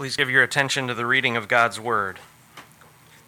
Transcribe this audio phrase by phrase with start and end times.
[0.00, 2.20] Please give your attention to the reading of God's Word.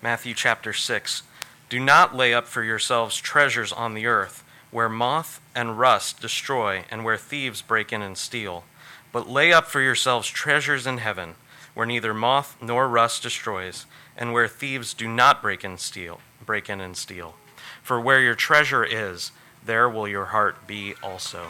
[0.01, 1.23] Matthew chapter 6.
[1.69, 6.85] Do not lay up for yourselves treasures on the earth, where moth and rust destroy,
[6.91, 8.65] and where thieves break in and steal.
[9.13, 11.35] But lay up for yourselves treasures in heaven,
[11.75, 13.85] where neither moth nor rust destroys,
[14.17, 17.35] and where thieves do not break in steal, break in and steal.
[17.83, 19.31] For where your treasure is,
[19.63, 21.49] there will your heart be also.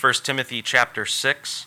[0.00, 1.66] 1 Timothy chapter 6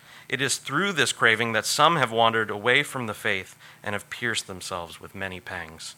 [0.31, 4.09] It is through this craving that some have wandered away from the faith and have
[4.09, 5.95] pierced themselves with many pangs.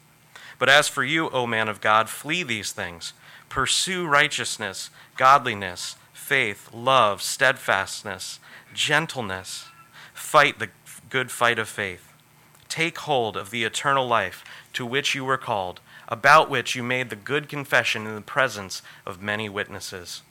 [0.58, 3.14] But as for you, O man of God, flee these things.
[3.48, 8.40] Pursue righteousness, godliness, faith, love, steadfastness,
[8.74, 9.66] gentleness.
[10.16, 10.70] Fight the
[11.12, 12.12] good fight of faith.
[12.68, 17.12] Take hold of the eternal life to which you were called, about which you made
[17.12, 20.24] the good confession in the presence of many witnesses.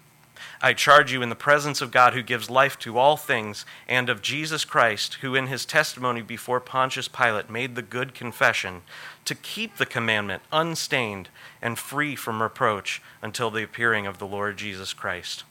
[0.61, 4.08] I charge you in the presence of God who gives life to all things, and
[4.08, 8.83] of Jesus Christ, who in his testimony before Pontius Pilate made the good confession,
[9.25, 11.28] to keep the commandment unstained
[11.60, 15.44] and free from reproach until the appearing of the Lord Jesus Christ,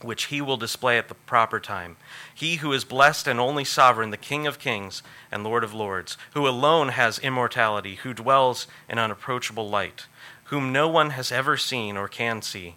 [0.00, 1.96] which he will display at the proper time.
[2.34, 6.16] He who is blessed and only sovereign, the King of kings and Lord of lords,
[6.34, 10.06] who alone has immortality, who dwells in unapproachable light,
[10.44, 12.76] whom no one has ever seen or can see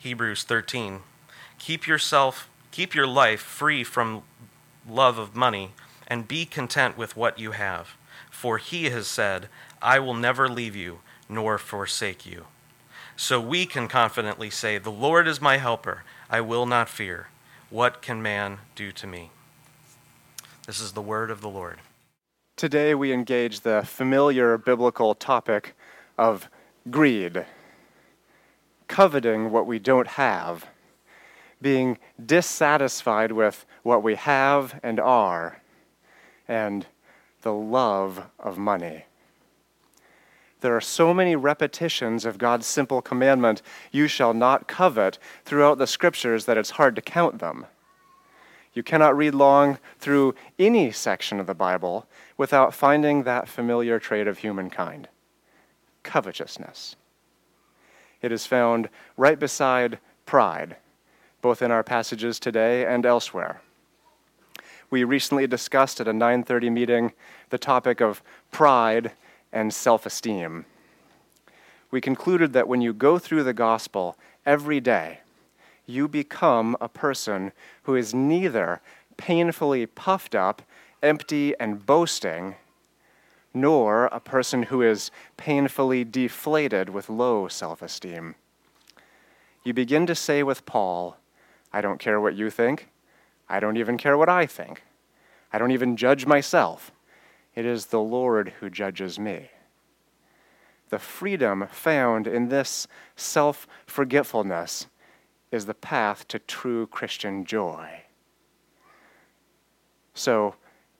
[0.00, 1.00] Hebrews 13.
[1.58, 4.22] Keep yourself, keep your life free from
[4.88, 5.72] love of money,
[6.06, 7.90] and be content with what you have.
[8.30, 9.50] For he has said,
[9.82, 12.46] I will never leave you nor forsake you.
[13.14, 16.04] So we can confidently say, The Lord is my helper.
[16.30, 17.28] I will not fear.
[17.68, 19.30] What can man do to me?
[20.66, 21.78] This is the word of the Lord.
[22.56, 25.76] Today we engage the familiar biblical topic
[26.16, 26.48] of
[26.90, 27.44] greed
[28.90, 30.66] coveting what we don't have,
[31.62, 31.96] being
[32.26, 35.62] dissatisfied with what we have and are,
[36.48, 36.84] and
[37.42, 39.04] the love of money.
[40.60, 43.62] There are so many repetitions of God's simple commandment,
[43.92, 47.66] you shall not covet, throughout the scriptures that it's hard to count them.
[48.74, 54.26] You cannot read long through any section of the Bible without finding that familiar trait
[54.26, 55.08] of humankind
[56.02, 56.96] covetousness.
[58.22, 60.76] It is found right beside pride,
[61.40, 63.60] both in our passages today and elsewhere.
[64.90, 67.12] We recently discussed at a 9:30 meeting
[67.50, 69.12] the topic of pride
[69.52, 70.66] and self-esteem.
[71.90, 75.20] We concluded that when you go through the gospel every day,
[75.86, 78.80] you become a person who is neither
[79.16, 80.62] painfully puffed up,
[81.02, 82.56] empty, and boasting,
[83.52, 88.34] nor a person who is painfully deflated with low self esteem.
[89.64, 91.16] You begin to say with Paul,
[91.72, 92.88] I don't care what you think.
[93.48, 94.84] I don't even care what I think.
[95.52, 96.92] I don't even judge myself.
[97.54, 99.50] It is the Lord who judges me.
[100.90, 104.86] The freedom found in this self forgetfulness
[105.50, 108.02] is the path to true Christian joy.
[110.14, 110.54] So,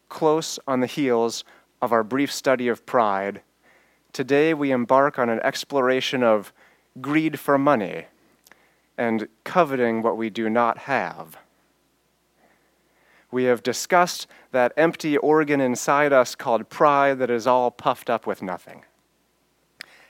[0.09, 1.45] close on the heels
[1.81, 3.43] of our brief study of pride,
[4.13, 6.53] today we embark on an exploration of
[7.01, 8.07] greed for money
[8.99, 11.39] and coveting what we do not have.
[13.31, 18.27] We have discussed that empty organ inside us called pride that is all puffed up
[18.27, 18.85] with nothing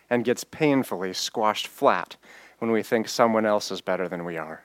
[0.08, 2.16] and gets painfully squashed flat
[2.58, 4.64] when we think someone else is better than we are.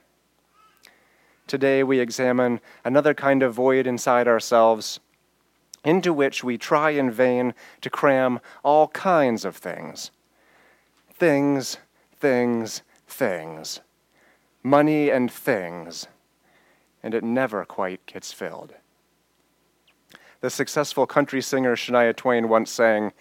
[1.47, 4.99] Today we examine another kind of void inside ourselves
[5.85, 10.11] into which we try in vain to cram all kinds of things.
[11.13, 11.77] Things,
[12.19, 13.79] things, things.
[14.63, 16.07] Money and things.
[17.03, 18.73] And it never quite gets filled.
[20.41, 23.13] The successful country singer Shania Twain once sang,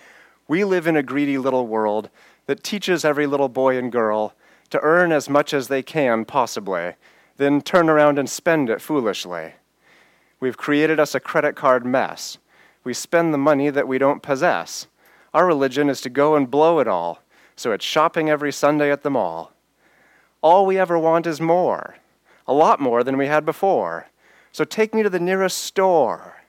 [0.49, 2.11] We live in a greedy little world
[2.47, 4.35] that teaches every little boy and girl
[4.71, 6.95] to earn as much as they can possibly,
[7.37, 9.55] then turn around and spend it foolishly.
[10.41, 12.39] We've created us a credit card mess.
[12.85, 14.87] We spend the money that we don't possess.
[15.33, 17.23] Our religion is to go and blow it all,
[17.57, 19.53] so it's shopping every Sunday at the mall.
[20.43, 21.97] All we ever want is more,
[22.47, 24.09] a lot more than we had before.
[24.53, 26.45] So take me to the nearest store.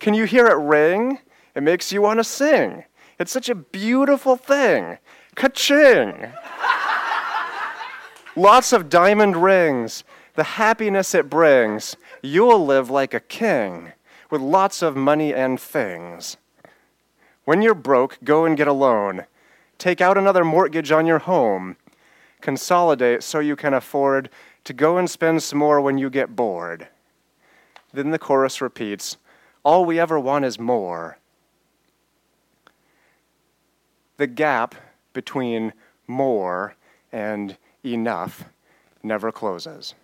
[0.00, 1.20] Can you hear it ring?
[1.54, 2.84] It makes you want to sing.
[3.18, 4.98] It's such a beautiful thing.
[5.36, 6.26] Ka-ching!
[8.36, 10.04] Lots of diamond rings,
[10.34, 11.96] the happiness it brings.
[12.20, 13.92] You'll live like a king
[14.30, 16.36] with lots of money and things.
[17.44, 19.26] When you're broke, go and get a loan.
[19.78, 21.76] Take out another mortgage on your home.
[22.40, 24.30] Consolidate so you can afford
[24.64, 26.88] to go and spend some more when you get bored.
[27.92, 29.16] Then the chorus repeats
[29.62, 31.18] All we ever want is more.
[34.16, 34.74] The gap
[35.12, 35.72] between
[36.06, 36.74] more
[37.12, 38.44] and enough
[39.02, 39.94] never closes.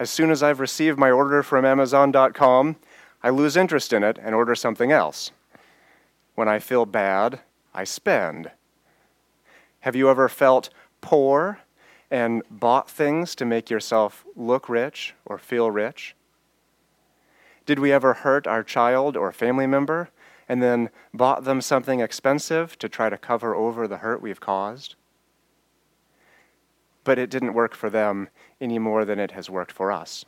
[0.00, 2.76] As soon as I've received my order from Amazon.com,
[3.22, 5.30] I lose interest in it and order something else.
[6.34, 7.40] When I feel bad,
[7.74, 8.50] I spend.
[9.80, 10.70] Have you ever felt
[11.02, 11.58] poor
[12.10, 16.16] and bought things to make yourself look rich or feel rich?
[17.66, 20.08] Did we ever hurt our child or family member
[20.48, 24.94] and then bought them something expensive to try to cover over the hurt we've caused?
[27.04, 28.30] But it didn't work for them
[28.60, 30.24] any more than it has worked for us.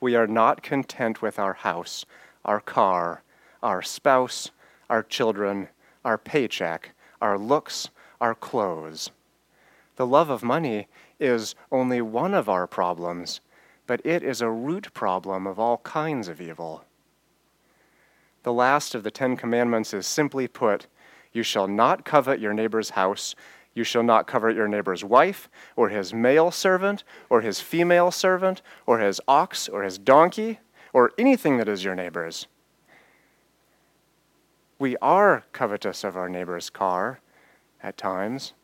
[0.00, 2.04] We are not content with our house,
[2.44, 3.22] our car,
[3.62, 4.50] our spouse,
[4.88, 5.68] our children,
[6.04, 7.90] our paycheck, our looks,
[8.20, 9.10] our clothes.
[9.96, 10.88] The love of money
[11.18, 13.40] is only one of our problems,
[13.86, 16.84] but it is a root problem of all kinds of evil.
[18.42, 20.86] The last of the Ten Commandments is simply put
[21.32, 23.34] You shall not covet your neighbor's house,
[23.76, 28.62] you shall not covet your neighbor's wife, or his male servant, or his female servant,
[28.86, 30.58] or his ox, or his donkey,
[30.94, 32.46] or anything that is your neighbor's.
[34.78, 37.20] We are covetous of our neighbor's car
[37.82, 38.54] at times,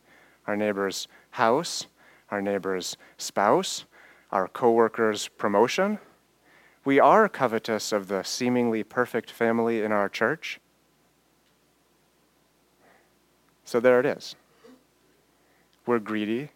[0.46, 1.86] our neighbor's house,
[2.30, 3.84] our neighbor's spouse,
[4.30, 5.98] our coworker's promotion.
[6.86, 10.58] We are covetous of the seemingly perfect family in our church.
[13.64, 14.36] So there it is.
[15.84, 16.50] We're greedy,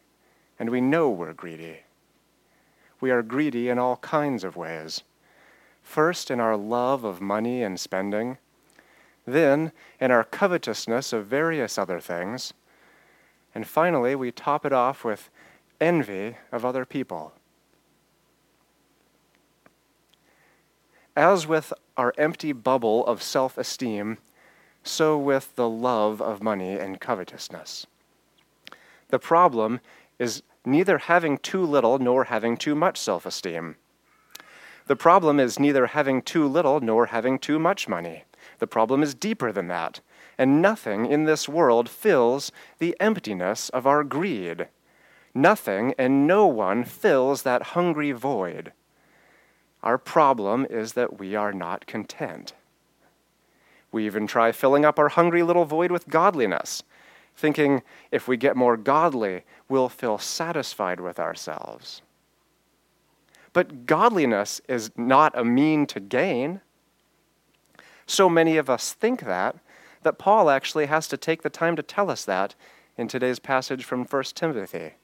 [0.58, 1.80] and we know we're greedy.
[3.00, 5.02] We are greedy in all kinds of ways.
[5.82, 8.38] First, in our love of money and spending,
[9.26, 12.54] then, in our covetousness of various other things,
[13.54, 15.30] and finally, we top it off with
[15.80, 17.32] envy of other people.
[21.16, 24.18] As with our empty bubble of self esteem,
[24.84, 27.86] so with the love of money and covetousness.
[29.08, 29.80] The problem
[30.18, 33.76] is neither having too little nor having too much self esteem.
[34.86, 38.24] The problem is neither having too little nor having too much money.
[38.58, 40.00] The problem is deeper than that,
[40.38, 44.68] and nothing in this world fills the emptiness of our greed.
[45.34, 48.72] Nothing and no one fills that hungry void.
[49.82, 52.54] Our problem is that we are not content.
[53.92, 56.82] We even try filling up our hungry little void with godliness
[57.36, 62.02] thinking if we get more godly, we'll feel satisfied with ourselves.
[63.52, 66.60] But godliness is not a mean to gain.
[68.06, 69.56] So many of us think that,
[70.02, 72.54] that Paul actually has to take the time to tell us that
[72.96, 74.94] in today's passage from 1 Timothy.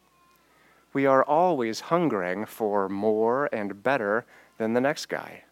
[0.92, 4.26] We are always hungering for more and better
[4.58, 5.44] than the next guy.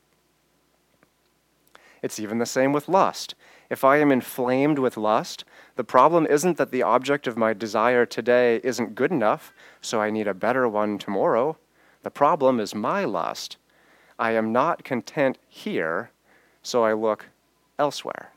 [2.02, 3.34] It's even the same with lust.
[3.70, 5.44] If I am inflamed with lust,
[5.76, 10.10] the problem isn't that the object of my desire today isn't good enough, so I
[10.10, 11.56] need a better one tomorrow.
[12.02, 13.58] The problem is my lust.
[14.18, 16.10] I am not content here,
[16.62, 17.26] so I look
[17.78, 18.32] elsewhere.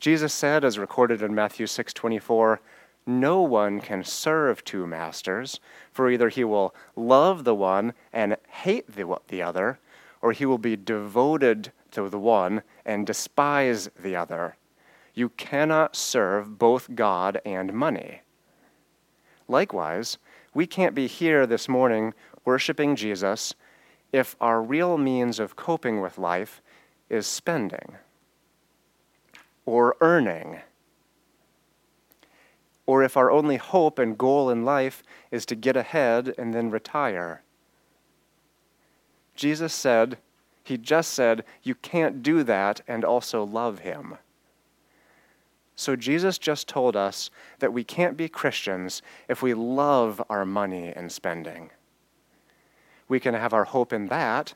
[0.00, 2.60] Jesus said as recorded in Matthew 6:24,
[3.06, 5.60] "No one can serve two masters,
[5.92, 9.78] for either he will love the one and hate the, the other,
[10.22, 14.56] or he will be devoted to the one and despise the other.
[15.14, 18.22] You cannot serve both God and money.
[19.48, 20.18] Likewise,
[20.54, 23.54] we can't be here this morning worshiping Jesus
[24.12, 26.60] if our real means of coping with life
[27.08, 27.96] is spending
[29.64, 30.60] or earning,
[32.84, 36.70] or if our only hope and goal in life is to get ahead and then
[36.70, 37.42] retire.
[39.34, 40.18] Jesus said,
[40.62, 44.16] He just said, you can't do that and also love Him.
[45.74, 50.92] So Jesus just told us that we can't be Christians if we love our money
[50.94, 51.70] and spending.
[53.08, 54.54] We can have our hope in that,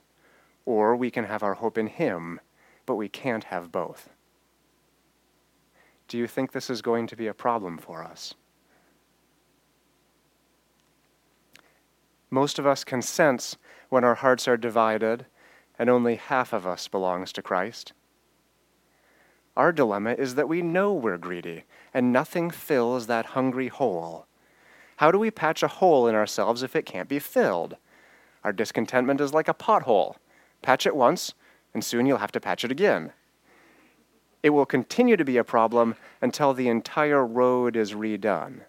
[0.64, 2.40] or we can have our hope in Him,
[2.84, 4.10] but we can't have both.
[6.08, 8.34] Do you think this is going to be a problem for us?
[12.30, 13.56] Most of us can sense
[13.88, 15.26] when our hearts are divided
[15.78, 17.92] and only half of us belongs to Christ.
[19.56, 21.64] Our dilemma is that we know we're greedy
[21.94, 24.26] and nothing fills that hungry hole.
[24.96, 27.76] How do we patch a hole in ourselves if it can't be filled?
[28.44, 30.16] Our discontentment is like a pothole.
[30.62, 31.34] Patch it once,
[31.74, 33.12] and soon you'll have to patch it again.
[34.42, 38.60] It will continue to be a problem until the entire road is redone.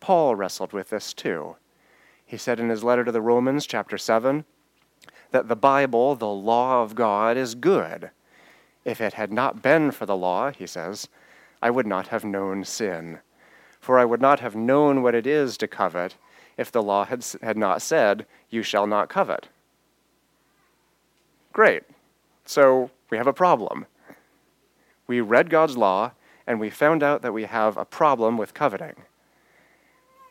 [0.00, 1.56] Paul wrestled with this too.
[2.26, 4.44] He said in his letter to the Romans, chapter 7,
[5.32, 8.10] that the Bible, the law of God, is good.
[8.84, 11.08] If it had not been for the law, he says,
[11.60, 13.20] I would not have known sin.
[13.80, 16.16] For I would not have known what it is to covet
[16.56, 19.48] if the law had, had not said, You shall not covet.
[21.52, 21.82] Great.
[22.44, 23.86] So we have a problem.
[25.06, 26.12] We read God's law
[26.46, 28.96] and we found out that we have a problem with coveting.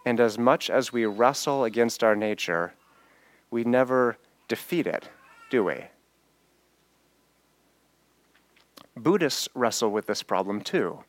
[0.05, 2.73] And as much as we wrestle against our nature,
[3.49, 4.17] we never
[4.51, 5.07] defeat it,
[5.49, 5.85] do we?
[8.97, 11.05] Buddhists wrestle with this problem too.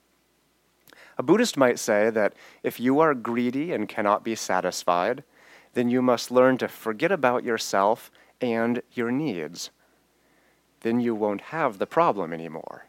[1.19, 5.25] A Buddhist might say that if you are greedy and cannot be satisfied,
[5.75, 9.71] then you must learn to forget about yourself and your needs.
[10.83, 12.87] Then you won't have the problem anymore.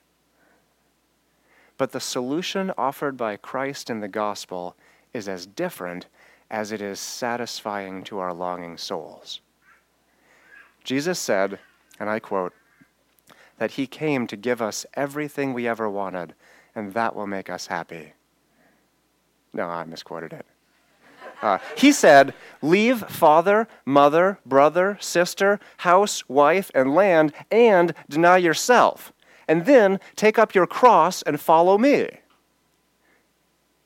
[1.79, 4.75] But the solution offered by Christ in the gospel
[5.13, 6.05] is as different
[6.51, 9.41] as it is satisfying to our longing souls.
[10.83, 11.59] Jesus said,
[11.99, 12.53] and I quote,
[13.57, 16.33] that he came to give us everything we ever wanted,
[16.75, 18.13] and that will make us happy.
[19.53, 20.45] No, I misquoted it.
[21.41, 29.13] Uh, he said, Leave father, mother, brother, sister, house, wife, and land, and deny yourself,
[29.47, 32.09] and then take up your cross and follow me.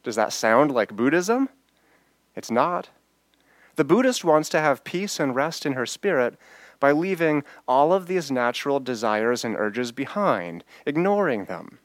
[0.04, 1.50] Does that sound like Buddhism?
[2.36, 2.90] It's not.
[3.76, 6.38] The Buddhist wants to have peace and rest in her spirit
[6.80, 11.80] by leaving all of these natural desires and urges behind, ignoring them.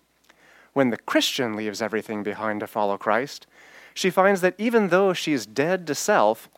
[0.72, 3.46] When the Christian leaves everything behind to follow Christ,
[3.94, 6.48] she finds that even though she is dead to self,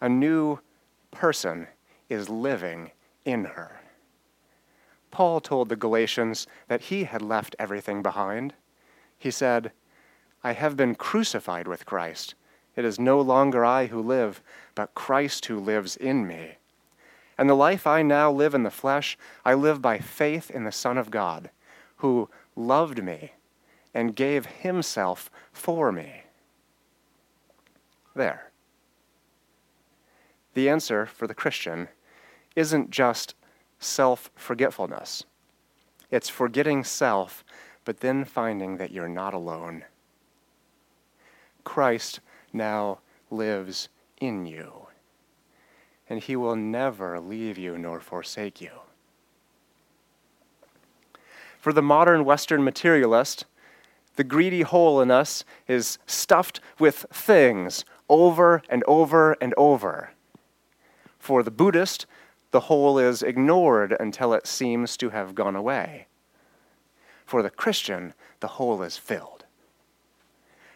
[0.00, 0.60] a new
[1.10, 1.66] person
[2.08, 2.92] is living
[3.24, 3.80] in her.
[5.10, 8.54] Paul told the Galatians that he had left everything behind.
[9.18, 9.72] He said,
[10.44, 12.34] I have been crucified with Christ.
[12.76, 14.40] It is no longer I who live,
[14.74, 16.58] but Christ who lives in me.
[17.38, 20.72] And the life I now live in the flesh, I live by faith in the
[20.72, 21.50] Son of God,
[21.96, 23.32] who loved me
[23.94, 26.24] and gave himself for me.
[28.14, 28.50] There.
[30.54, 31.88] The answer for the Christian
[32.56, 33.36] isn't just
[33.78, 35.24] self forgetfulness,
[36.10, 37.44] it's forgetting self,
[37.84, 39.84] but then finding that you're not alone.
[41.62, 42.18] Christ
[42.52, 42.98] now
[43.30, 43.88] lives
[44.20, 44.87] in you,
[46.08, 48.70] and he will never leave you nor forsake you.
[51.60, 53.44] For the modern Western materialist,
[54.16, 60.10] the greedy hole in us is stuffed with things over and over and over.
[61.18, 62.06] For the Buddhist,
[62.50, 66.06] the hole is ignored until it seems to have gone away.
[67.26, 69.44] For the Christian, the hole is filled.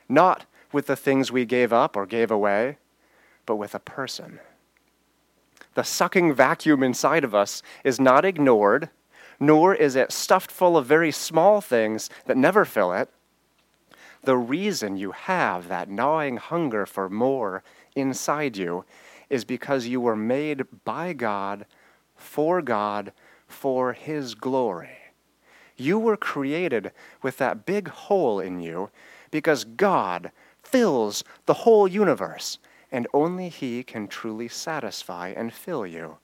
[0.08, 2.76] Not with the things we gave up or gave away,
[3.46, 4.40] but with a person.
[5.74, 8.90] The sucking vacuum inside of us is not ignored,
[9.40, 13.08] nor is it stuffed full of very small things that never fill it.
[14.24, 17.64] The reason you have that gnawing hunger for more
[17.96, 18.84] inside you
[19.28, 21.66] is because you were made by God,
[22.14, 23.12] for God,
[23.48, 24.98] for His glory.
[25.76, 28.90] You were created with that big hole in you
[29.30, 30.30] because God
[30.62, 32.58] fills the whole universe,
[32.92, 36.18] and only He can truly satisfy and fill you.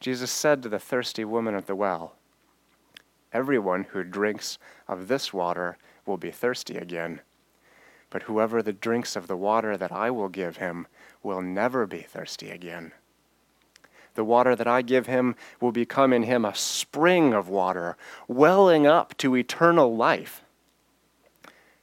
[0.00, 2.14] Jesus said to the thirsty woman at the well,
[3.32, 7.20] Everyone who drinks of this water will be thirsty again.
[8.10, 10.86] But whoever that drinks of the water that I will give him
[11.22, 12.92] will never be thirsty again.
[14.14, 17.96] The water that I give him will become in him a spring of water,
[18.28, 20.41] welling up to eternal life.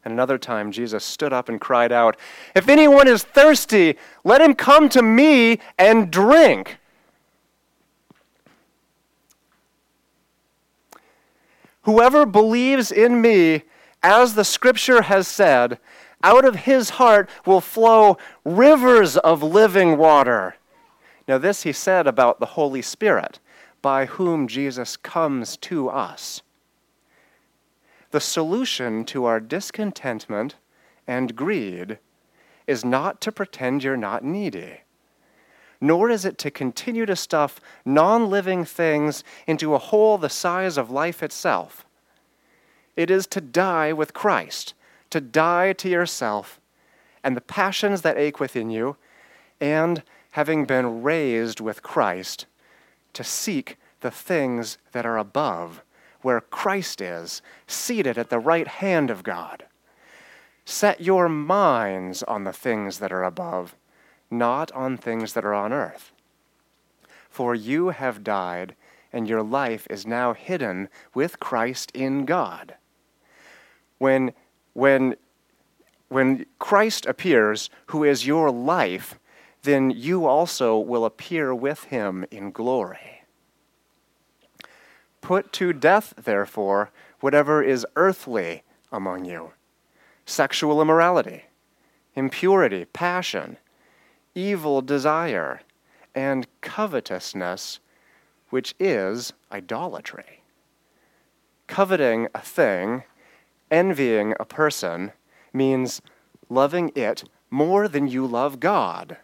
[0.09, 2.17] And another time, Jesus stood up and cried out,
[2.55, 6.79] If anyone is thirsty, let him come to me and drink.
[11.83, 13.65] Whoever believes in me,
[14.01, 15.77] as the scripture has said,
[16.23, 20.55] out of his heart will flow rivers of living water.
[21.27, 23.39] Now, this he said about the Holy Spirit,
[23.83, 26.41] by whom Jesus comes to us.
[28.11, 30.55] The solution to our discontentment
[31.07, 31.99] and greed
[32.65, 34.81] is not to pretend you're not needy,
[35.81, 40.77] nor is it to continue to stuff non living things into a hole the size
[40.77, 41.85] of life itself.
[42.95, 44.73] It is to die with Christ,
[45.09, 46.59] to die to yourself
[47.23, 48.95] and the passions that ache within you,
[49.59, 52.45] and having been raised with Christ,
[53.13, 55.81] to seek the things that are above,
[56.21, 59.65] where Christ is, seated at the right hand of God.
[60.65, 63.75] Set your minds on the things that are above,
[64.29, 66.11] not on things that are on earth.
[67.29, 68.75] For you have died,
[69.11, 72.75] and your life is now hidden with Christ in God.
[73.97, 74.33] When,
[74.73, 75.15] when,
[76.09, 79.19] when Christ appears, who is your life,
[79.63, 83.18] then you also will appear with him in glory.
[85.21, 89.51] Put to death, therefore, whatever is earthly among you
[90.25, 91.45] sexual immorality,
[92.13, 93.57] impurity, passion,
[94.35, 95.61] evil desire,
[96.13, 97.79] and covetousness,
[98.49, 100.43] which is idolatry.
[101.67, 103.03] Coveting a thing,
[103.71, 105.11] envying a person,
[105.51, 106.01] means
[106.47, 109.17] loving it more than you love God.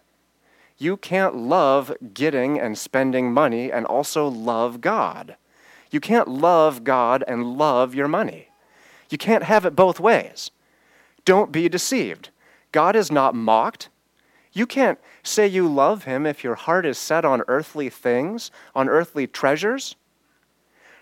[0.78, 5.38] You can't love getting and spending money and also love God.
[5.96, 8.50] You can't love God and love your money.
[9.10, 10.52] You can't have it both ways.
[11.24, 12.32] Don't be deceived.
[12.74, 13.88] God is not mocked.
[14.52, 18.90] You can't say you love him if your heart is set on earthly things, on
[18.90, 19.96] earthly treasures.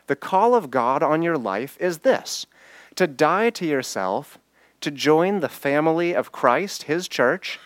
[0.05, 2.45] The call of God on your life is this
[2.93, 4.38] to die to yourself,
[4.82, 7.60] to join the family of Christ, his church,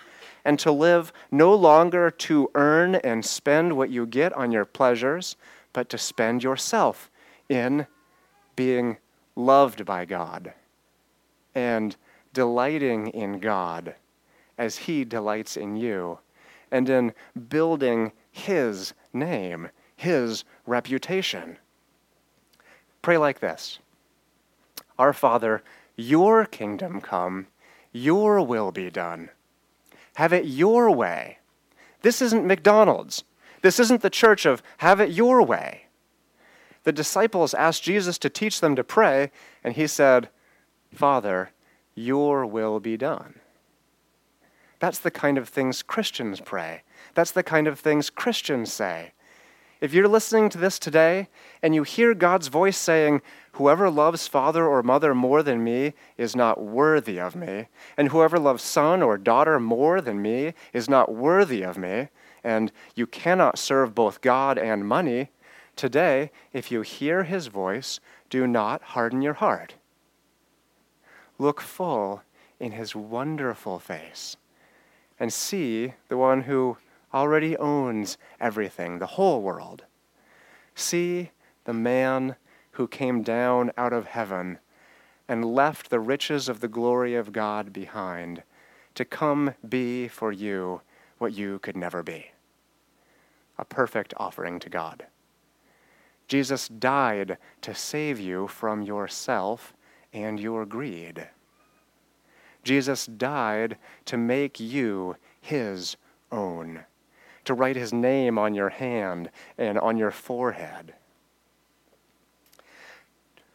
[0.45, 5.35] and to live no longer to earn and spend what you get on your pleasures,
[5.73, 7.11] but to spend yourself
[7.49, 7.87] in
[8.55, 8.97] being
[9.35, 10.53] loved by God
[11.55, 11.95] and
[12.33, 13.95] delighting in God
[14.57, 16.19] as He delights in you,
[16.71, 17.13] and in
[17.49, 21.57] building His name, His reputation.
[23.01, 23.79] Pray like this
[24.97, 25.63] Our Father,
[25.95, 27.47] your kingdom come,
[27.91, 29.29] your will be done
[30.17, 31.37] have it your way.
[32.01, 33.23] This isn't McDonald's.
[33.61, 35.83] This isn't the church of have it your way.
[36.87, 39.29] The disciples asked Jesus to teach them to pray,
[39.61, 40.29] and he said,
[40.95, 41.49] Father,
[41.95, 43.41] your will be done.
[44.79, 46.83] That's the kind of things Christians pray.
[47.13, 49.11] That's the kind of things Christians say.
[49.81, 51.27] If you're listening to this today
[51.61, 53.21] and you hear God's voice saying,
[53.53, 58.39] Whoever loves father or mother more than me is not worthy of me, and whoever
[58.39, 62.07] loves son or daughter more than me is not worthy of me,
[62.45, 65.31] and you cannot serve both God and money,
[65.77, 69.75] today, if you hear his voice, do not harden your heart.
[71.37, 72.23] Look full
[72.59, 74.35] in his wonderful face
[75.19, 76.77] and see the one who
[77.13, 79.85] already owns everything, the whole world.
[80.75, 81.31] See
[81.65, 82.35] the man
[82.71, 84.59] who came down out of heaven
[85.27, 88.43] and left the riches of the glory of God behind
[88.95, 90.81] to come be for you
[91.17, 92.31] what you could never be
[93.59, 95.07] a perfect offering to God.
[96.27, 99.73] Jesus died to save you from yourself
[100.13, 101.27] and your greed.
[102.63, 105.95] Jesus died to make you his
[106.31, 106.83] own
[107.47, 110.93] to write his name on your hand and on your forehead,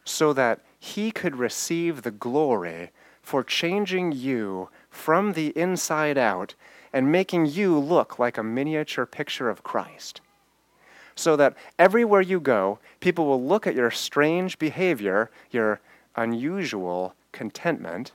[0.03, 2.89] so that he could receive the glory
[3.21, 6.55] for changing you from the inside out
[6.91, 10.21] and making you look like a miniature picture of Christ.
[11.15, 15.79] So that everywhere you go, people will look at your strange behavior, your
[16.15, 18.11] unusual contentment,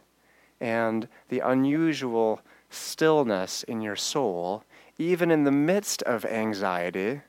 [0.61, 4.65] and the unusual stillness in your soul,
[4.99, 7.21] even in the midst of anxiety,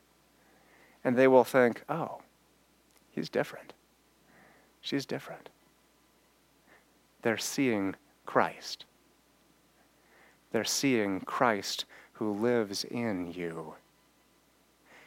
[1.04, 2.20] and they will think, oh,
[3.10, 3.72] he's different.
[4.80, 5.48] She's different.
[7.22, 7.94] They're seeing
[8.26, 8.84] Christ.
[10.52, 13.74] They're seeing Christ who lives in you.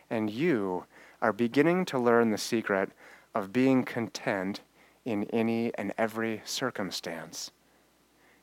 [0.10, 0.86] And you
[1.22, 2.92] are beginning to learn the secret
[3.34, 4.62] of being content
[5.06, 7.52] in any and every circumstance.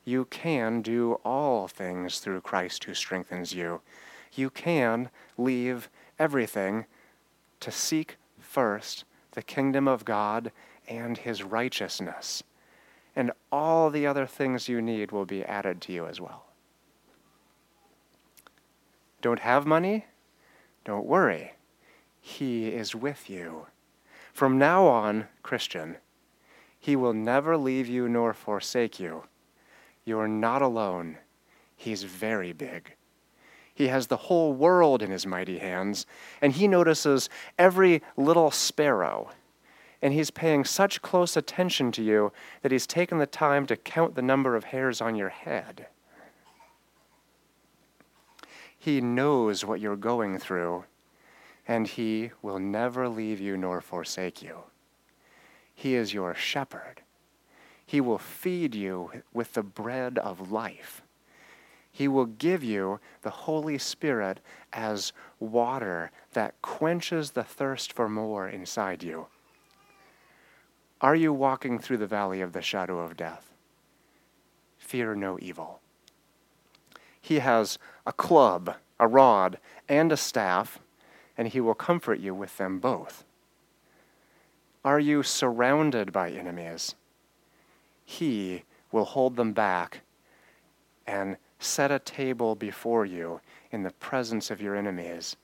[0.03, 3.81] You can do all things through Christ who strengthens you
[4.33, 6.85] you can leave everything
[7.59, 10.51] to seek first the kingdom of God
[10.87, 12.43] and his righteousness,
[13.15, 16.45] and all the other things you need will be added to you as well.
[19.21, 20.05] Don't have money?
[20.83, 21.53] Don't worry.
[22.19, 23.67] He is with you.
[24.33, 25.97] From now on, Christian,
[26.79, 29.23] He will never leave you nor forsake you.
[30.05, 31.17] You are not alone.
[31.75, 32.95] He's very big.
[33.73, 36.05] He has the whole world in his mighty hands,
[36.41, 39.31] and he notices every little sparrow.
[40.01, 44.15] And he's paying such close attention to you that he's taken the time to count
[44.15, 45.87] the number of hairs on your head.
[48.81, 50.85] He knows what you're going through,
[51.67, 54.63] and he will never leave you nor forsake you.
[55.75, 57.03] He is your shepherd.
[57.85, 61.03] He will feed you with the bread of life.
[61.91, 64.39] He will give you the Holy Spirit
[64.73, 69.27] as water that quenches the thirst for more inside you.
[71.01, 73.53] Are you walking through the valley of the shadow of death?
[74.79, 75.81] Fear no evil.
[77.21, 80.79] He has a club, a rod, and a staff,
[81.37, 83.23] and he will comfort you with them both.
[84.83, 86.95] Are you surrounded by enemies?
[88.03, 90.01] He will hold them back
[91.05, 93.39] and set a table before you
[93.71, 95.35] in the presence of your enemies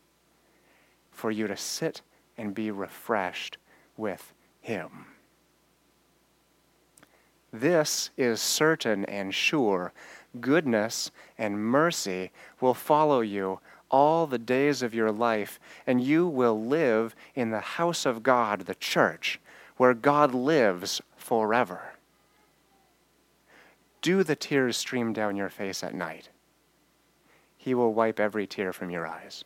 [1.12, 2.02] for you to sit
[2.38, 3.58] and be refreshed
[3.96, 5.06] with him.
[7.52, 9.94] This is certain and sure
[10.41, 16.62] goodness and mercy will follow you all the days of your life, and you will
[16.62, 19.39] live in the house of God, the church,
[19.78, 21.93] where God lives forever.
[24.02, 26.30] Do the tears stream down your face at night?
[27.58, 29.43] He will wipe every tear from your eyes,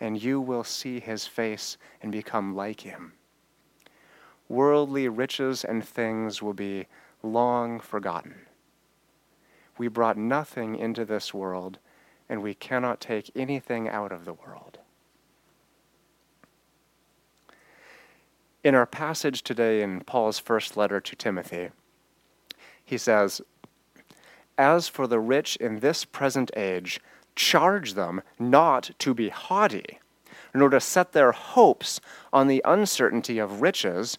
[0.00, 3.12] and you will see his face and become like him.
[4.48, 6.86] Worldly riches and things will be
[7.22, 8.34] long forgotten
[9.78, 11.78] we brought nothing into this world,
[12.28, 14.78] and we cannot take anything out of the world.
[18.64, 21.70] In our passage today in Paul's first letter to Timothy,
[22.84, 23.40] he says,
[24.56, 27.00] As for the rich in this present age,
[27.34, 29.98] charge them not to be haughty,
[30.54, 32.00] nor to set their hopes
[32.32, 34.18] on the uncertainty of riches,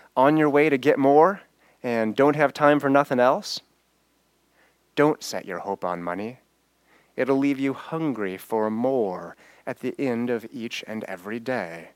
[0.15, 1.41] on your way to get more
[1.83, 3.61] and don't have time for nothing else?
[4.95, 6.39] Don't set your hope on money.
[7.15, 11.89] It'll leave you hungry for more at the end of each and every day.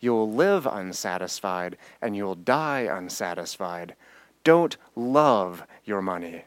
[0.00, 3.94] You'll live unsatisfied and you'll die unsatisfied.
[4.44, 6.44] Don't love your money.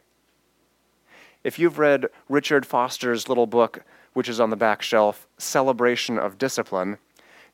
[1.43, 3.83] If you've read Richard Foster's little book,
[4.13, 6.97] which is on the back shelf, Celebration of Discipline,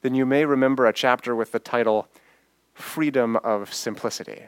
[0.01, 2.07] then you may remember a chapter with the title
[2.75, 4.43] Freedom of Simplicity.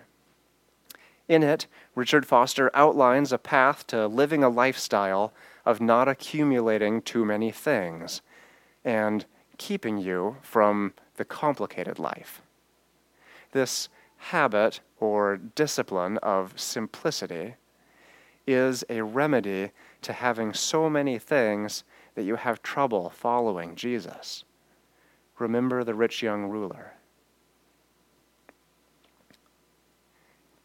[1.29, 5.33] In it, Richard Foster outlines a path to living a lifestyle
[5.65, 8.21] of not accumulating too many things
[8.85, 9.25] and
[9.57, 12.41] keeping you from the complicated life.
[13.53, 13.87] This
[14.17, 17.55] habit or discipline of simplicity
[18.45, 21.85] is a remedy to having so many things
[22.15, 24.43] that you have trouble following Jesus.
[25.39, 26.96] Remember the rich young ruler.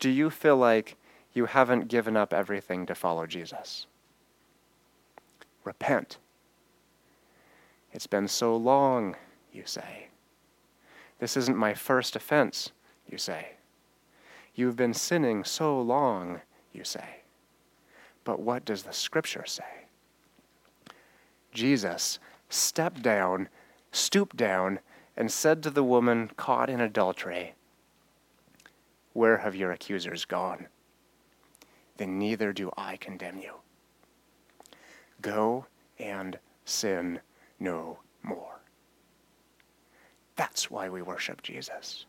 [0.02, 0.96] Do you feel like
[1.32, 3.86] you haven't given up everything to follow Jesus?
[5.62, 6.18] Repent.
[7.92, 9.14] It's been so long,
[9.52, 10.08] you say.
[11.20, 12.72] This isn't my first offense,
[13.08, 13.50] you say.
[14.56, 16.40] You've been sinning so long,
[16.72, 17.20] you say.
[18.24, 19.86] But what does the scripture say?
[21.52, 23.48] Jesus stepped down,
[23.92, 24.80] stooped down,
[25.16, 27.54] and said to the woman caught in adultery,
[29.12, 30.68] Where have your accusers gone?
[31.96, 33.54] Then neither do I condemn you.
[35.20, 35.66] Go
[35.98, 37.20] and sin
[37.60, 38.60] no more.
[40.36, 42.06] That's why we worship Jesus.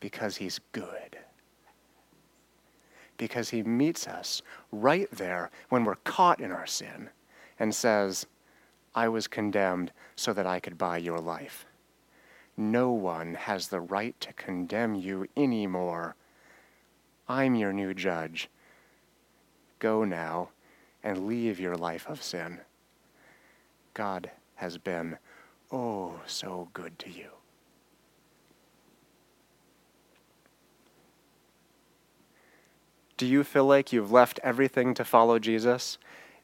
[0.00, 1.18] Because he's good.
[3.16, 7.08] Because he meets us right there when we're caught in our sin
[7.58, 8.26] and says,
[8.94, 11.64] I was condemned so that I could buy your life.
[12.56, 16.14] No one has the right to condemn you anymore.
[17.28, 18.48] I'm your new judge.
[19.78, 20.50] Go now
[21.02, 22.60] and leave your life of sin.
[23.92, 25.18] God has been
[25.72, 27.30] oh so good to you.
[33.16, 35.98] Do you feel like you've left everything to follow Jesus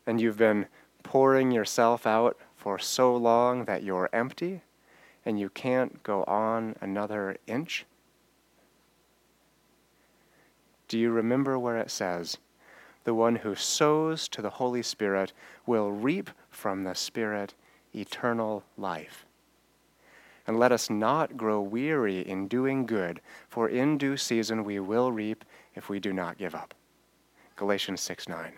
[0.07, 0.67] and you've been
[1.03, 4.63] pouring yourself out for so long that you're empty
[5.25, 7.87] and you can't go on another inch?
[10.89, 12.39] Do you remember where it says,
[13.05, 15.33] The one who sows to the Holy Spirit
[15.67, 17.55] will reap from the Spirit
[17.95, 19.25] eternal life?
[20.47, 25.13] And let us not grow weary in doing good, for in due season we will
[25.13, 26.75] reap if we do not give up.
[27.55, 28.53] Galatians 6 9.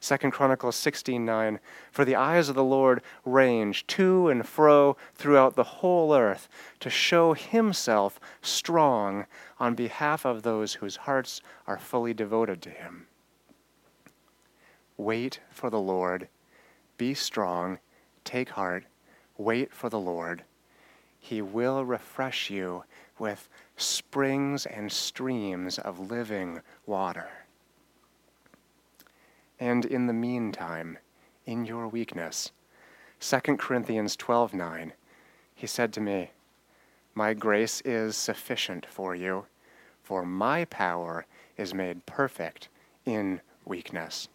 [0.00, 1.58] 2 Chronicles 16:9
[1.90, 6.48] For the eyes of the Lord range to and fro throughout the whole earth
[6.80, 9.26] to show himself strong
[9.58, 13.06] on behalf of those whose hearts are fully devoted to him.
[14.96, 16.28] Wait for the Lord.
[16.96, 17.78] Be strong.
[18.24, 18.84] Take heart.
[19.36, 20.44] Wait for the Lord.
[21.18, 22.84] He will refresh you
[23.18, 27.37] with springs and streams of living water.
[29.60, 30.98] And in the meantime,
[31.44, 32.52] in your weakness,
[33.20, 34.92] 2 Corinthians 12:9,
[35.54, 36.30] he said to me,
[37.14, 39.46] "My grace is sufficient for you,
[40.02, 42.68] for my power is made perfect
[43.04, 44.28] in weakness."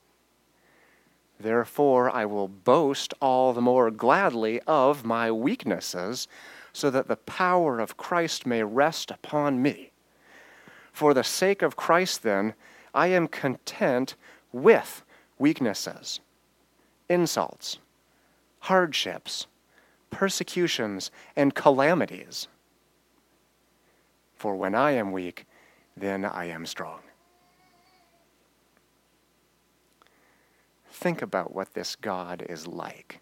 [1.40, 6.28] Therefore, I will boast all the more gladly of my weaknesses,
[6.74, 9.92] so that the power of Christ may rest upon me.
[10.92, 12.54] For the sake of Christ, then,
[12.94, 14.16] I am content
[14.52, 15.03] with
[15.38, 16.20] weaknesses,
[17.10, 17.80] insults,
[18.60, 19.48] hardships,
[20.10, 22.48] persecutions, and calamities.
[24.36, 25.46] For when I am weak,
[25.96, 27.00] then I am strong.
[30.90, 33.20] Think about what this God is like.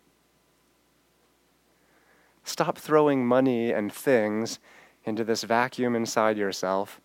[2.44, 4.60] Stop throwing money and things
[5.06, 7.00] into this vacuum inside yourself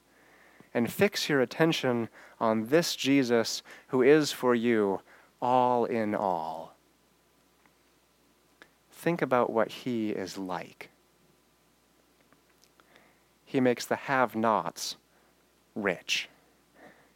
[0.76, 2.06] and fix your attention
[2.38, 5.00] on this Jesus who is for you
[5.40, 6.76] all in all.
[8.92, 10.90] Think about what he is like.
[13.46, 14.96] He makes the have nots
[15.74, 16.28] rich,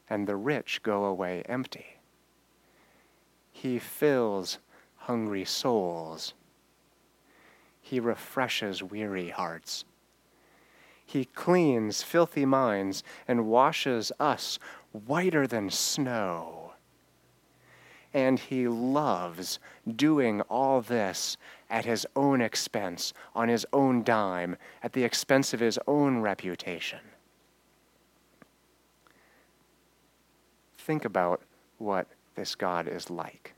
[0.08, 1.98] and the rich go away empty.
[3.52, 4.56] He fills
[4.96, 6.32] hungry souls.
[7.82, 9.84] He refreshes weary hearts.
[11.10, 14.60] He cleans filthy minds and washes us
[14.92, 16.74] whiter than snow.
[18.14, 19.58] And he loves
[19.96, 21.36] doing all this
[21.68, 27.00] at his own expense, on his own dime, at the expense of his own reputation.
[30.78, 31.42] Think about
[31.78, 33.54] what this God is like.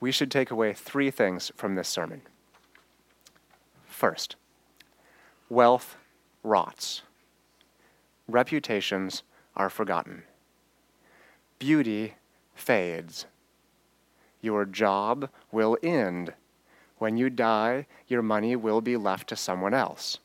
[0.00, 2.22] We should take away three things from this sermon.
[3.86, 4.36] First,
[5.48, 5.96] wealth
[6.42, 7.02] rots,
[8.28, 9.22] reputations
[9.56, 10.22] are forgotten,
[11.58, 12.14] beauty
[12.54, 13.26] fades,
[14.40, 16.34] your job will end.
[16.98, 20.18] When you die, your money will be left to someone else.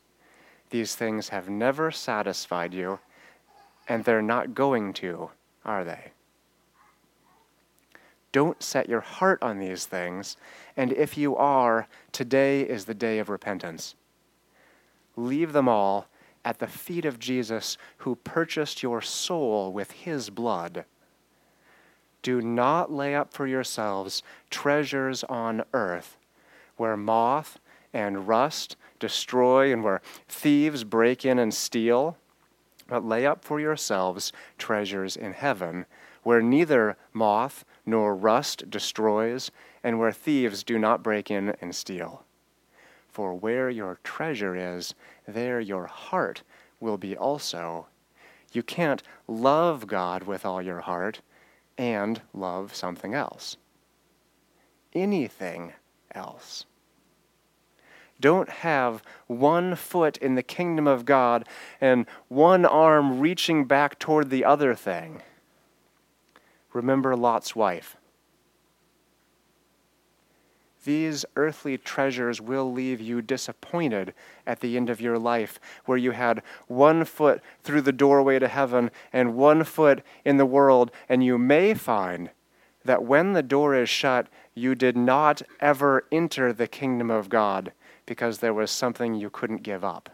[0.70, 2.98] These things have never satisfied you,
[3.88, 5.30] and they're not going to,
[5.64, 6.13] are they?
[8.34, 10.36] Don't set your heart on these things,
[10.76, 13.94] and if you are, today is the day of repentance.
[15.14, 16.08] Leave them all
[16.44, 20.84] at the feet of Jesus, who purchased your soul with his blood.
[22.22, 26.16] Do not lay up for yourselves treasures on earth,
[26.76, 27.60] where moth
[27.92, 32.16] and rust destroy and where thieves break in and steal,
[32.88, 35.86] but lay up for yourselves treasures in heaven,
[36.24, 39.50] where neither moth nor rust destroys,
[39.82, 42.24] and where thieves do not break in and steal.
[43.08, 44.94] For where your treasure is,
[45.26, 46.42] there your heart
[46.80, 47.86] will be also.
[48.52, 51.20] You can't love God with all your heart
[51.76, 53.56] and love something else.
[54.94, 55.72] Anything
[56.12, 56.66] else.
[58.20, 61.46] Don't have one foot in the kingdom of God
[61.80, 65.22] and one arm reaching back toward the other thing.
[66.74, 67.96] Remember Lot's wife.
[70.84, 74.12] These earthly treasures will leave you disappointed
[74.46, 78.48] at the end of your life, where you had one foot through the doorway to
[78.48, 82.28] heaven and one foot in the world, and you may find
[82.84, 87.72] that when the door is shut, you did not ever enter the kingdom of God
[88.04, 90.10] because there was something you couldn't give up.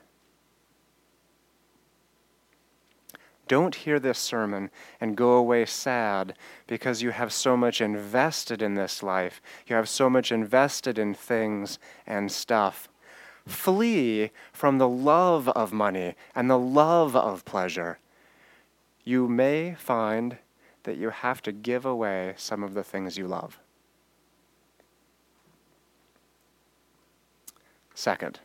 [3.51, 6.35] Don't hear this sermon and go away sad
[6.69, 9.43] because you have so much invested in this life.
[9.67, 12.89] You have so much invested in things and stuff.
[13.49, 17.99] Flee from the love of money and the love of pleasure.
[19.03, 20.39] You may find
[20.85, 23.59] that you have to give away some of the things you love.
[27.97, 28.39] Second,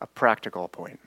[0.00, 1.00] a practical point.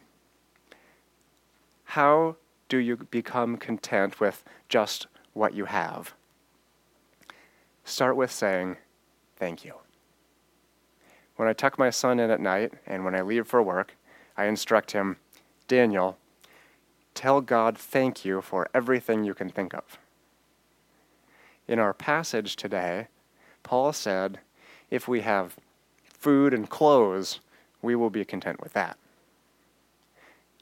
[1.95, 2.35] How
[2.67, 6.13] do you become content with just what you have?
[7.85, 8.75] Start with saying,
[9.37, 9.75] Thank you.
[11.37, 13.95] When I tuck my son in at night and when I leave for work,
[14.35, 15.15] I instruct him,
[15.69, 16.17] Daniel,
[17.13, 19.97] tell God thank you for everything you can think of.
[21.65, 23.07] In our passage today,
[23.63, 24.39] Paul said,
[24.91, 25.55] if we have
[26.03, 27.39] food and clothes,
[27.81, 28.97] we will be content with that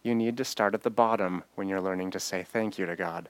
[0.04, 2.96] you need to start at the bottom when you're learning to say thank you to
[2.96, 3.30] God.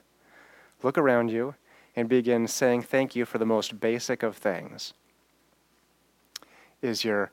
[0.82, 1.54] Look around you
[1.96, 4.92] and begin saying thank you for the most basic of things.
[6.82, 7.30] Is your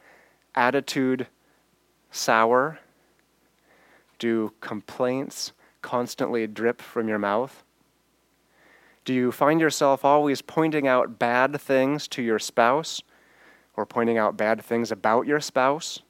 [0.55, 1.27] attitude
[2.11, 2.79] sour?
[4.19, 5.51] Do complaints
[5.81, 7.63] constantly drip from your mouth?
[9.03, 13.01] Do you find yourself always pointing out bad things to your spouse
[13.75, 16.01] or pointing out bad things about your spouse?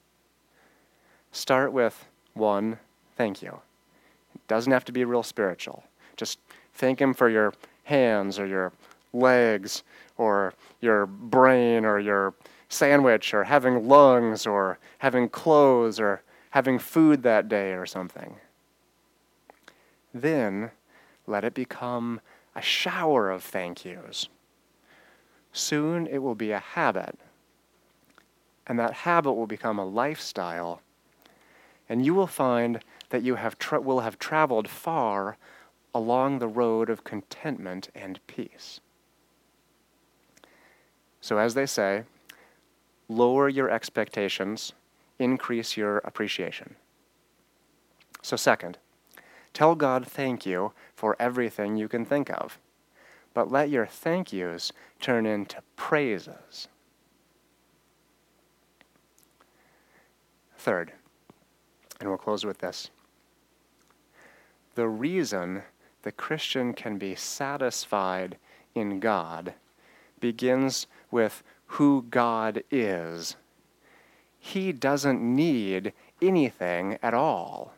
[1.30, 2.78] Start with one
[3.16, 3.60] thank you.
[4.34, 5.84] It doesn't have to be real spiritual.
[6.16, 6.38] Just
[6.74, 7.52] thank Him for your
[7.84, 8.72] hands or your
[9.12, 9.82] legs
[10.16, 12.34] or your brain or your
[12.68, 18.36] sandwich or having lungs or having clothes or having food that day or something.
[20.14, 20.70] Then
[21.26, 22.20] let it become
[22.54, 24.28] a shower of thank yous.
[25.52, 27.18] Soon it will be a habit,
[28.66, 30.80] and that habit will become a lifestyle,
[31.88, 32.80] and you will find
[33.12, 35.36] that you have tra- will have traveled far
[35.94, 38.80] along the road of contentment and peace.
[41.20, 42.04] So, as they say,
[43.10, 44.72] lower your expectations,
[45.18, 46.74] increase your appreciation.
[48.22, 48.78] So, second,
[49.52, 52.58] tell God thank you for everything you can think of,
[53.34, 56.66] but let your thank yous turn into praises.
[60.56, 60.94] Third,
[62.00, 62.90] and we'll close with this
[64.74, 65.62] the reason
[66.02, 68.36] the Christian can be satisfied
[68.74, 69.54] in God
[70.20, 73.36] begins with who God is.
[74.38, 77.74] He doesn't need anything at all.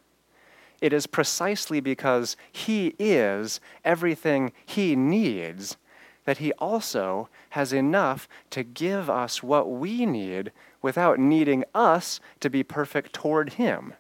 [0.81, 5.77] It is precisely because He is everything He needs
[6.25, 10.53] that He also has enough to give us what we need
[10.83, 13.95] without needing us to be perfect toward Him.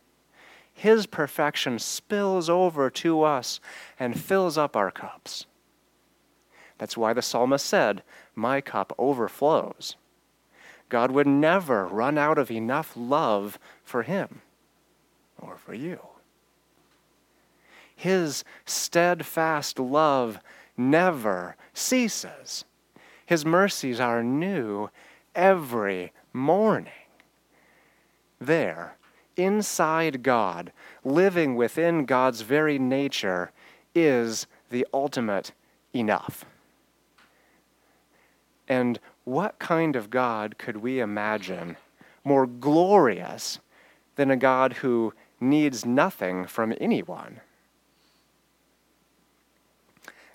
[0.74, 3.60] His perfection spills over to us
[3.98, 5.46] and fills up our cups.
[6.78, 8.02] That's why the psalmist said,
[8.34, 9.96] My cup overflows.
[10.88, 14.42] God would never run out of enough love for him
[15.40, 15.98] or for you.
[17.96, 20.38] His steadfast love
[20.76, 22.64] never ceases.
[23.24, 24.90] His mercies are new
[25.34, 26.92] every morning.
[28.40, 28.96] There,
[29.36, 30.72] inside God,
[31.04, 33.52] living within God's very nature,
[33.94, 35.52] is the ultimate
[35.94, 36.44] enough.
[38.68, 41.76] And what kind of God could we imagine
[42.24, 43.60] more glorious
[44.16, 47.40] than a God who needs nothing from anyone?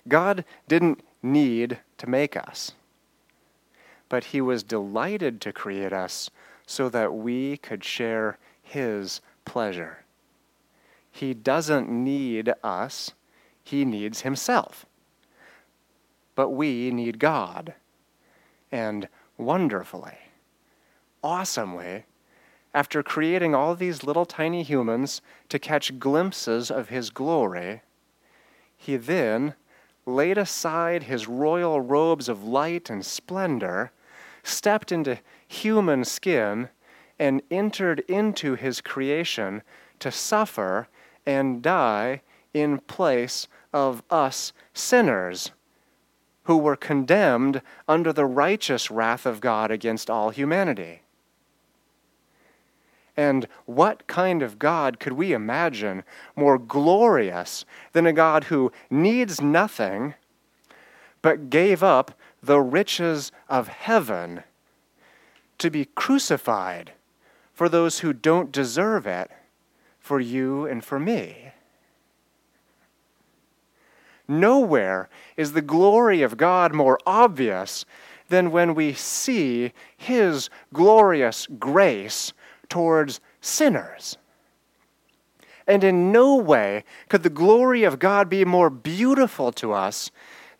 [0.08, 2.72] God didn't need to make us,
[4.08, 6.30] but He was delighted to create us
[6.66, 8.38] so that we could share
[8.70, 10.04] his pleasure.
[11.10, 13.12] He doesn't need us,
[13.64, 14.86] He needs Himself.
[16.36, 17.74] But we need God.
[18.70, 20.18] And wonderfully,
[21.20, 22.04] awesomely,
[22.72, 27.82] after creating all these little tiny humans to catch glimpses of His glory,
[28.76, 29.54] He then
[30.06, 33.90] laid aside His royal robes of light and splendor,
[34.44, 35.18] stepped into
[35.48, 36.68] human skin,
[37.20, 39.62] and entered into his creation
[39.98, 40.88] to suffer
[41.26, 42.22] and die
[42.54, 45.52] in place of us sinners
[46.44, 51.02] who were condemned under the righteous wrath of God against all humanity.
[53.18, 56.04] And what kind of God could we imagine
[56.34, 60.14] more glorious than a God who needs nothing
[61.20, 64.42] but gave up the riches of heaven
[65.58, 66.92] to be crucified
[67.60, 69.30] for those who don't deserve it,
[69.98, 71.52] for you and for me.
[74.26, 77.84] Nowhere is the glory of God more obvious
[78.30, 82.32] than when we see His glorious grace
[82.70, 84.16] towards sinners.
[85.66, 90.10] And in no way could the glory of God be more beautiful to us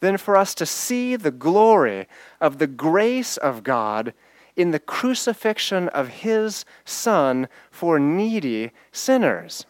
[0.00, 2.06] than for us to see the glory
[2.42, 4.12] of the grace of God
[4.56, 9.66] in the crucifixion of His Son for needy sinners.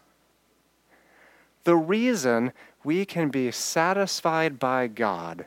[1.63, 2.53] The reason
[2.83, 5.45] we can be satisfied by God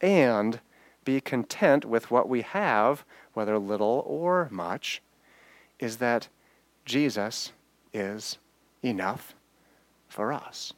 [0.00, 0.60] and
[1.04, 5.02] be content with what we have, whether little or much,
[5.78, 6.28] is that
[6.84, 7.52] Jesus
[7.92, 8.38] is
[8.82, 9.34] enough
[10.08, 10.72] for us.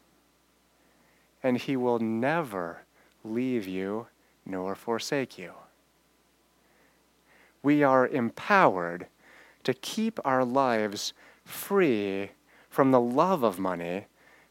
[1.42, 2.82] And he will never
[3.24, 4.06] leave you
[4.44, 5.52] nor forsake you.
[7.66, 9.08] We are empowered
[9.64, 11.12] to keep our lives
[11.44, 12.30] free
[12.70, 14.06] from the love of money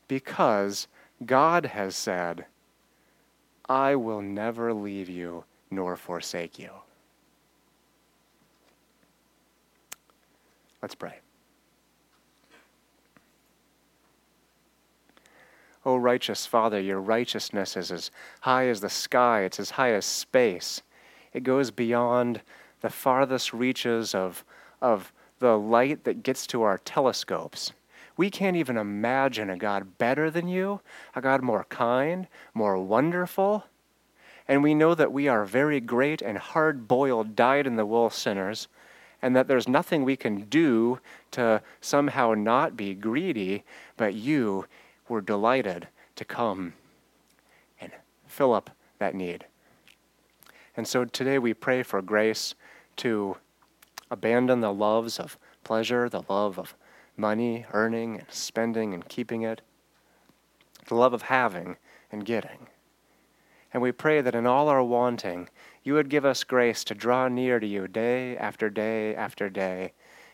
[0.09, 0.89] because
[1.25, 2.45] God has said,
[3.69, 6.71] I will never leave you nor forsake you.
[10.81, 11.19] Let's pray.
[15.85, 18.11] O oh, righteous Father, your righteousness is as
[18.41, 20.81] high as the sky, it's as high as space.
[21.31, 22.41] It goes beyond
[22.85, 24.45] the farthest reaches of,
[24.79, 27.73] of the light that gets to our telescopes.
[28.15, 30.81] We can't even imagine a God better than you,
[31.15, 33.63] a God more kind, more wonderful.
[34.47, 38.11] And we know that we are very great and hard boiled, dyed in the wool
[38.11, 38.67] sinners,
[39.19, 40.99] and that there's nothing we can do
[41.31, 43.63] to somehow not be greedy,
[43.97, 44.67] but you
[45.09, 46.73] were delighted to come
[47.81, 47.91] and
[48.27, 48.69] fill up
[48.99, 49.47] that need.
[50.77, 52.53] And so today we pray for grace
[52.97, 53.37] to
[54.09, 56.75] abandon the loves of pleasure, the love of
[57.17, 59.61] money, earning and spending and keeping it,
[60.87, 61.77] the love of having
[62.11, 62.67] and getting.
[63.73, 65.49] And we pray that in all our wanting,
[65.83, 69.93] you would give us grace to draw near to you day after day after day,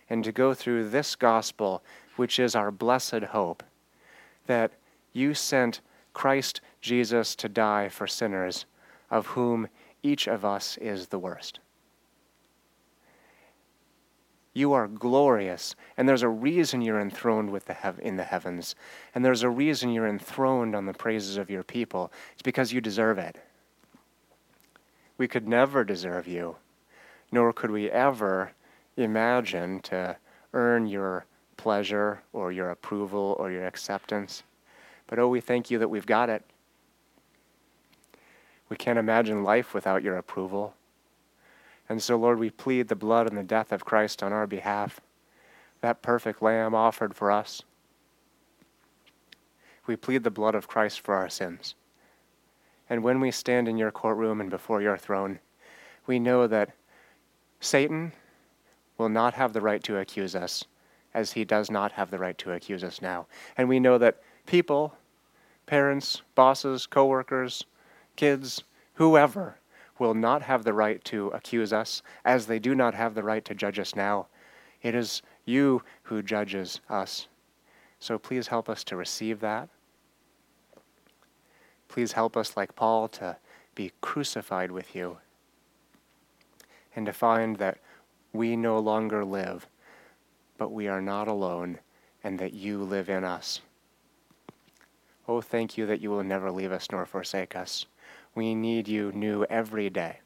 [0.09, 1.82] and to go through this gospel,
[2.18, 3.64] which is our blessed hope,
[4.45, 4.72] that
[5.14, 5.82] you sent
[6.14, 8.66] Christ Jesus to die for sinners,
[9.09, 9.68] of whom
[10.03, 11.59] each of us is the worst.
[14.54, 18.76] You are glorious, and there's a reason you're enthroned with the hev- in the heavens,
[19.16, 22.12] and there's a reason you're enthroned on the praises of your people.
[22.34, 23.38] It's because you deserve it.
[25.18, 26.58] We could never deserve you,
[27.32, 28.52] nor could we ever
[28.97, 30.18] imagine to
[30.54, 31.26] earn your
[31.56, 34.43] pleasure or your approval or your acceptance.
[35.08, 36.43] But oh, we thank you that we've got it.
[38.68, 40.74] We can't imagine life without your approval.
[41.92, 45.02] And so, Lord, we plead the blood and the death of Christ on our behalf,
[45.82, 47.64] that perfect lamb offered for us.
[49.88, 51.76] We plead the blood of Christ for our sins.
[52.89, 55.39] And when we stand in your courtroom and before your throne,
[56.08, 56.72] we know that
[57.60, 58.14] Satan
[58.98, 60.64] will not have the right to accuse us,
[61.14, 63.28] as he does not have the right to accuse us now.
[63.58, 64.96] And we know that people,
[65.66, 67.66] parents, bosses, coworkers,
[68.16, 68.64] kids,
[68.94, 69.58] whoever,
[70.02, 73.45] will not have the right to accuse us, as they do not have the right
[73.45, 74.26] to judge us now.
[74.82, 77.28] It is you who judges us.
[77.99, 79.70] So please help us to receive that.
[81.88, 83.38] Please help us, like Paul, to
[83.76, 85.18] be crucified with you
[86.95, 87.78] and to find that
[88.34, 89.68] we no longer live,
[90.58, 91.78] but we are not alone,
[92.24, 93.62] and that you live in us.
[95.28, 97.86] Oh, thank you that you will never leave us nor forsake us.
[98.36, 100.20] We need you new every day.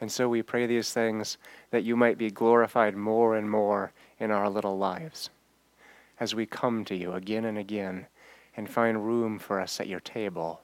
[0.00, 1.38] And so we pray these things
[1.70, 5.30] that you might be glorified more and more in our little lives
[6.18, 8.06] as we come to you again and again
[8.56, 10.60] and find room for us at your table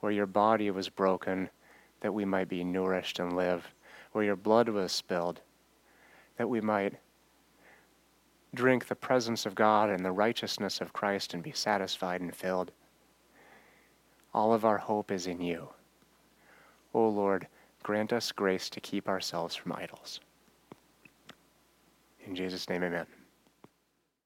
[0.00, 1.48] where your body was broken
[2.00, 3.72] that we might be nourished and live,
[4.10, 5.40] where your blood was spilled
[6.36, 6.94] that we might
[8.54, 12.72] drink the presence of God and the righteousness of Christ and be satisfied and filled.
[14.34, 15.68] All of our hope is in you.
[16.94, 17.46] O Lord,
[17.82, 20.20] grant us grace to keep ourselves from idols.
[22.26, 23.06] In Jesus' name, amen.